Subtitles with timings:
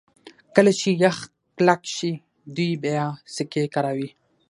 [0.55, 1.17] کله چې یخ
[1.57, 2.11] کلک شي
[2.55, 3.05] دوی بیا
[3.35, 4.09] سکي کاروي